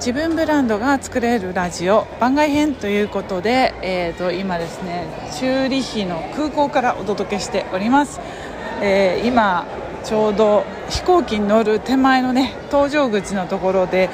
[0.00, 8.18] 自分ブランドが作れるラジオ番外編ということで、えー、と今ですねチューリヒの空港からお届けしております、
[8.80, 9.66] えー、今
[10.02, 14.08] ちょうど飛行機に乗る手前のね搭乗口のところで、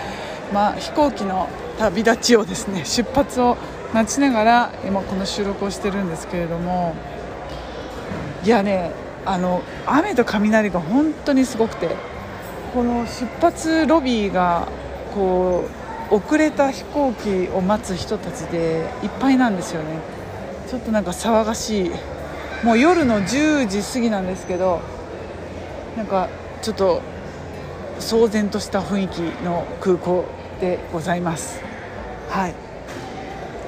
[0.52, 3.56] まあ、飛行機の旅立ちをですね出発を
[3.94, 6.96] 待ちながら今この収録をしてるんですけれども
[8.44, 8.90] いやね
[9.24, 11.94] あの雨と雷が本当にすごくて
[12.74, 14.66] この出発ロビーが
[15.16, 15.64] こ
[16.10, 19.98] う遅れた飛行機を待つ人たちでいっぱいなんですよね。
[20.68, 21.90] ちょっとなんか騒がしい。
[22.62, 24.80] もう夜の10時過ぎなんですけど
[25.96, 26.28] なんか
[26.62, 27.02] ちょっと
[28.00, 30.24] 騒然とした雰囲気の空港
[30.60, 31.62] でございます。
[32.28, 32.54] はい。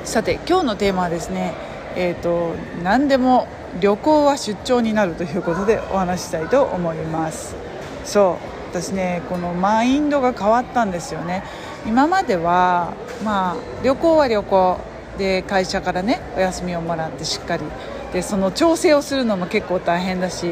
[0.04, 1.54] さて今日のテーマはですね
[1.96, 3.48] えっ、ー、と何でも
[3.80, 7.56] 旅行は出張になるということでお話ししたいと思います。
[8.04, 8.57] そう。
[8.70, 11.42] 私ねこのマインドが変わったんですよね。
[11.86, 12.92] 今までは
[13.24, 14.78] まあ旅行は旅行
[15.16, 17.64] で会社からねお休みをもらってしっかり。
[18.12, 20.50] でその調整をするのも結構大変だし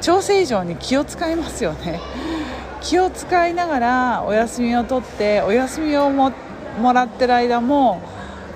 [0.00, 2.00] 調整以上に気を使いますよね。
[2.80, 6.32] 気を使いながらお休みを取ってお休みをも
[6.80, 8.00] もらってる間も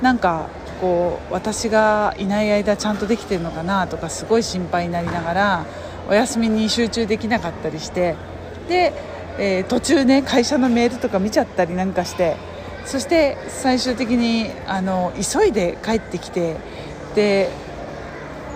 [0.00, 0.46] なんか
[0.80, 5.64] こう私がいない間ちゃんとできてるのかなとかすごい心配になりながら
[6.08, 8.16] お休みに集中できなかったりして
[8.68, 8.92] で、
[9.38, 12.36] えー、途中ね会社のメールとか見ちゃったりなんかして
[12.84, 16.56] そして最終的にあの急いで帰ってきて
[17.14, 17.50] で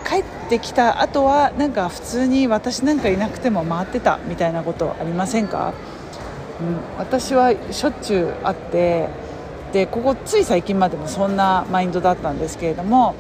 [0.07, 5.75] 帰ってきた後はなんか普通に私なんかいなくても回ってたみたいなことありませんか、
[6.61, 9.09] うん、私はしょっちゅうあって
[9.73, 13.15] でここつい最近までもそんなマインドだったんですけれども、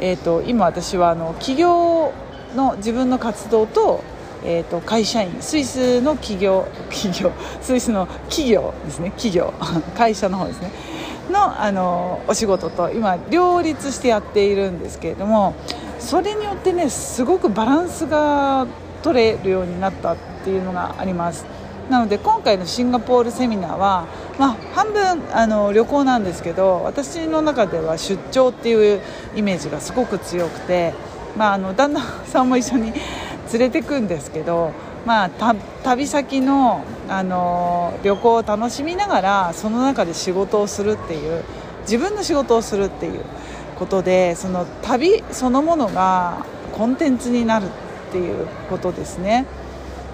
[0.00, 2.12] えーと今私はあの企業
[2.54, 4.02] の自分の活動と
[4.44, 9.10] えーと、会社員スイスの企業企業スイスの企業ですね。
[9.10, 9.52] 企業。
[9.96, 10.70] 会社の方ですね。
[11.30, 15.54] のあのお仕事と今両立してやっているんですけれども
[15.98, 18.66] それによってねすごくバランスが
[19.02, 21.44] 取れるようになったっていうのがあります。
[21.90, 24.06] なので今回のシンガポールセミナーは、
[24.38, 29.00] まあ、半分あの旅行なんですけど私の中では出張っていう
[29.34, 30.94] イメージがすごく強くて、
[31.36, 32.92] まあ、あの旦那さんも一緒に
[33.52, 34.72] 連れてくんですけど、
[35.06, 41.44] まあ、旅先の、あの旅行を楽しみながらその中で仕事をするっていう
[41.82, 43.20] 自分の仕事をするっていう
[43.76, 49.46] ことでその旅そのものがコンテンツになるっていうことですね。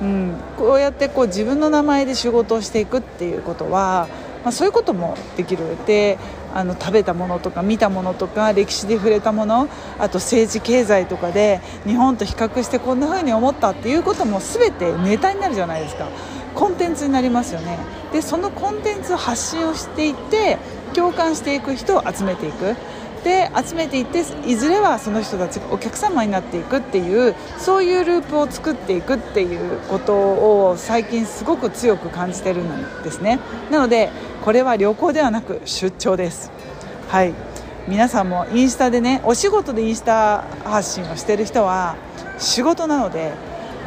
[0.00, 4.08] うん、こうやってこう自分の名前で仕事をしていくっていうことは、
[4.44, 6.18] まあ、そういうこともできるで
[6.58, 16.08] あの食べたものとか見たものとか歴史で触れたものあと政治経済とかで日本と比較してこんな風に思ったっていうことも全てネタになるじゃないですか。
[16.56, 17.78] コンテンツになりますよね。
[18.12, 20.58] でそのコンテンツを発信をしていって
[20.94, 22.74] 共感していく人を集めていく。
[23.24, 33.40] で集めていっていずれはその人たちがお客様になっていくっていうそういうループを作っていくっていうことを最近すごく強く感じてるんですね。
[33.70, 34.10] なので
[34.48, 36.50] これは旅行ではなく出張です。
[37.10, 37.34] はい。
[37.86, 41.96] 皆さんもインスタでねお仕事でインスタ発信をしてる人は
[42.38, 43.34] 仕事なので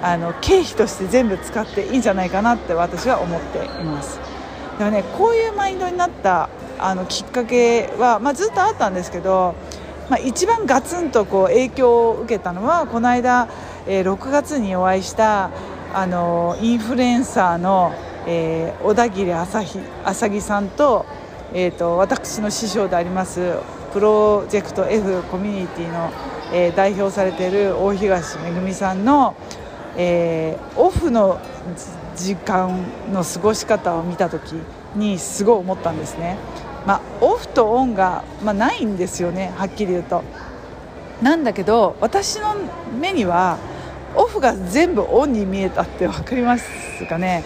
[0.03, 4.19] あの経費として全部使っていいんじゃないかなって私は思っています。
[4.77, 9.55] でもねこういうマインドになったあのきっかけは、まあ、ずっとあったんですけど、
[10.11, 13.49] まあ、一番ガツンとこう影響を受けたのはこの間、
[13.87, 15.49] えー、6月にお会いした
[15.95, 17.95] あのインフルエンサーの、
[18.27, 21.05] えー、小田切朝木さんと,、
[21.53, 23.55] えーと、私の師匠であります
[23.93, 26.11] プロジェクト F コミュニティの、
[26.53, 29.35] えー、代表されている大東めさんの、
[29.97, 31.39] えー、オフの
[32.15, 34.53] 時間の過ごし方を見た時
[34.95, 36.37] にすごい思ったんですね。
[36.85, 40.23] まあ、オフとオンが、まあ、ないんですよねはっきり言うと。
[41.21, 42.55] なんだけど私の
[42.99, 43.57] 目には
[44.15, 46.65] オフが全部オンに見えたって分かります
[47.07, 47.43] かね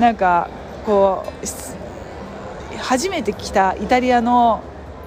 [0.00, 0.50] なんか
[0.84, 4.62] こう初めて来たイタリアの、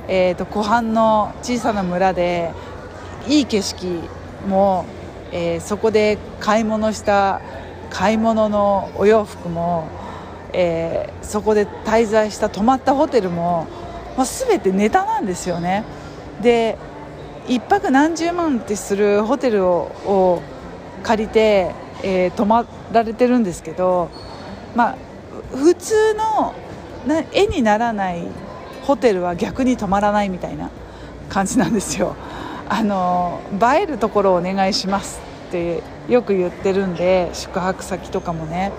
[0.08, 2.52] えーと、湖畔の小さな村で
[3.28, 4.10] いい景色
[4.48, 4.86] も、
[5.31, 7.42] えー、そこで買い物した
[7.90, 9.88] 買い物のお洋服も
[10.54, 13.68] えー、そこで滞在した泊まったホテルも、
[14.18, 15.84] まあ、全てネタなんですよね。
[16.42, 16.78] で
[17.48, 20.42] 1泊何十万ってするホテルを
[21.04, 21.72] 借りて、
[22.04, 24.10] えー、泊まられてるんですけど、
[24.75, 24.95] まあ、
[25.56, 26.54] 普通の
[27.33, 28.27] 絵にならない
[28.83, 30.69] ホテルは逆に泊まらないみたいな
[31.30, 32.16] 感じなんですよ。
[32.68, 35.19] あの映えるところをお願いします
[35.50, 38.71] ってよく言ってるんで宿泊先とかもね。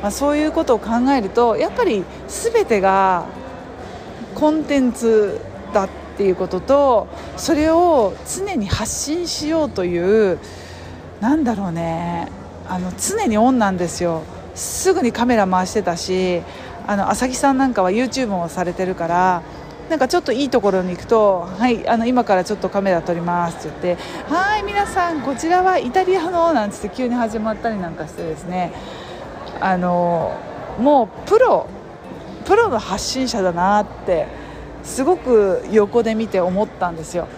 [0.00, 3.26] まあ、そういうことを考えるとやっぱり全てが
[4.34, 5.40] コンテンツ
[5.72, 7.06] だっていうことと
[7.36, 10.38] それを常に発信しようという
[11.20, 12.28] なんだろうね。
[12.68, 14.22] あの常にオンなんですよ。
[14.54, 16.42] すぐにカメラ回してたし
[16.86, 19.42] あの朝木さんなんかは YouTube もされてるから
[19.88, 24.02] なんかちょっといいところに行くと「はいあの今からちょっとカメラ撮ります」って言って
[24.32, 28.72] 「はい皆さんこちらはイタリアの」なんつって急に始まったりなんかしてですね。
[29.60, 30.32] あの
[30.78, 31.66] もうプロ
[32.44, 34.26] プロの発信者だなって
[34.82, 37.28] すごく横で見て思ったんですよ。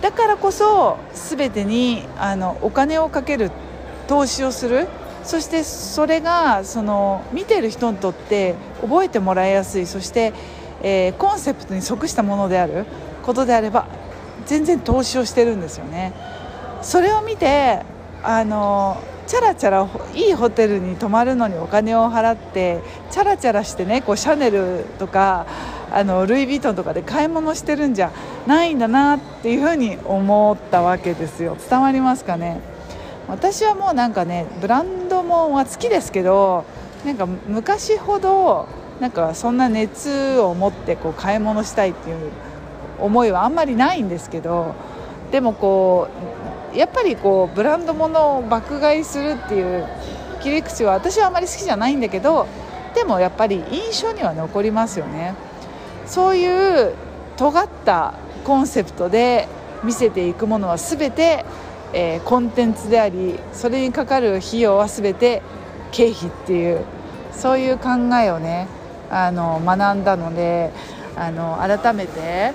[0.00, 3.50] だからこそ全てにあのお金をかける
[4.06, 4.86] 投資をする
[5.28, 10.32] そしてそれがその見てる人にとって覚えてもらいやすいそして、
[10.82, 12.86] えー、コンセプトに即したものである
[13.22, 13.86] ことであれば
[14.46, 16.14] 全然投資をしてるんですよね。
[16.80, 17.82] それを見て
[18.22, 18.96] あの
[19.26, 22.80] チャラチャラいいホテルに泊まるのにお金を払って
[23.10, 25.44] チャラチャラしてねこうシャネルとか
[25.92, 28.10] あのルイ・ヴィトンとかで買い物してるんじゃ
[28.46, 31.54] ないんだなっていうふうに思ったわけですよ。
[31.68, 32.62] 伝わりますかね？
[33.28, 36.64] 私はもうなんかねブランもは好きですけど
[37.04, 38.66] なんか昔ほど
[39.00, 42.32] なんかそんな熱を持ってこう買い物したいっていう
[42.98, 44.74] 思いはあんまりないんですけど
[45.30, 46.08] でもこ
[46.74, 49.86] うやっぱりこうブランド物を爆買いするっていう
[50.42, 52.46] 切り口は私はあまり好きじゃないんだけど
[52.94, 55.34] でもやっぱり印象には残りますよね。
[56.06, 56.94] そういう
[57.36, 58.14] 尖った
[58.44, 59.46] コンセプトで
[59.84, 61.44] 見せていくものは全て、
[61.92, 65.42] えー、コンテンツでありそれにかかる費用は全て
[65.90, 66.84] 経費っていう
[67.32, 67.88] そういう考
[68.22, 68.68] えをね
[69.10, 70.70] あの学んだので
[71.16, 72.52] あの改めて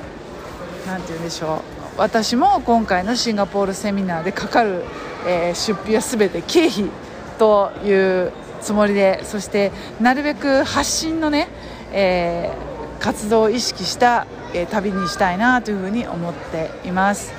[0.85, 1.59] 何て言うんでしょう
[1.97, 4.83] 私も今回のシンガポールセミナーでかかる、
[5.27, 6.89] えー、出費は全て経費
[7.37, 7.91] とい
[8.27, 8.31] う
[8.61, 11.49] つもりでそしてなるべく発信のね、
[11.91, 17.33] えー、活動を意識した、えー、旅にしたいなというふうに思っています。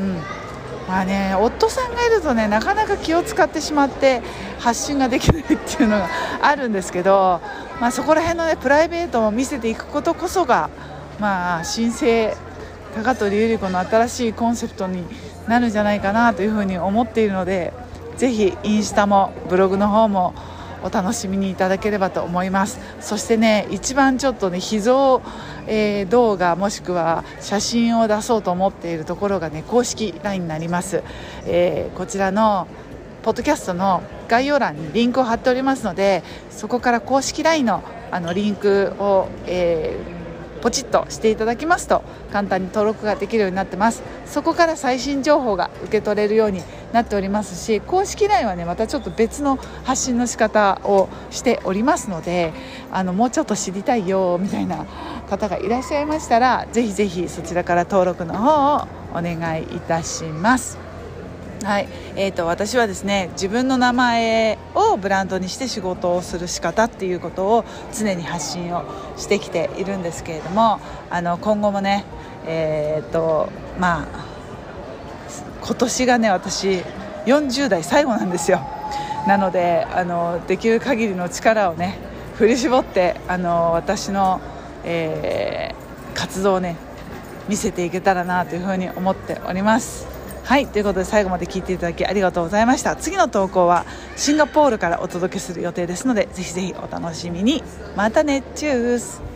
[0.00, 0.41] うん
[0.92, 4.20] まあね、夫さんがいるとねなかなか気を使ってしまって
[4.58, 5.56] 発信ができないってい
[5.86, 6.10] うのが
[6.42, 7.40] あるんですけど、
[7.80, 10.68] まあ、そこら辺の、ね、プライベートを見せていくことこそが、
[11.18, 12.36] まあ、申請
[12.94, 15.06] 高取百合子の新しいコンセプトに
[15.48, 17.72] なるんじゃないかなというふうに思っているので
[18.18, 20.34] ぜひインスタもブログの方も
[20.82, 22.80] お楽しみにいただければと思います。
[23.00, 25.20] そしてね一番ちょっとね秘蔵、
[25.66, 31.02] えー、動画もしくは写真を出そうと思っているところがね公式 LINE になります、
[31.46, 32.66] えー、こちらの
[33.22, 40.21] ポッドキャストの概要欄にリンクを貼っておりますのでそこから公式 LINE のあのリンクを、えー
[40.62, 46.62] ポチッとしていただきますと簡単に登録ができるようになってますそこから最新情報が受け取れるように
[46.92, 52.52] なっておりますし公式 LINE はねまたちょっと別の発信の仕方をしておりますので
[52.92, 54.86] あのもうちょっと知りたいよみたいな
[55.28, 60.81] 方がいらっしゃいましたらぜひぜひそちらから登録の方をお願いいたします。
[61.64, 67.64] はいえーと、私はですね自分の名前をブランドにして仕事をする仕方っていうことを
[67.96, 68.84] 常に発信を
[69.16, 72.04] してきているんですけれどもあの今後もね、
[72.46, 73.48] えーと
[73.78, 74.06] まあ、
[75.60, 76.82] 今年がね私
[77.26, 78.60] 40代最後なんですよ
[79.28, 81.96] なのであのできる限りの力をね
[82.34, 84.40] 振り絞ってあの私の、
[84.82, 86.76] えー、活動をね
[87.48, 90.21] 見せていけたらなというふうに思っております。
[90.44, 92.96] はいということで最後まで聞いていただきありがとうございました。
[92.96, 97.62] 次の投稿はシンガポールからお届けする予定ですのでぜひぜひお楽しみに。
[97.96, 99.31] またねチュース。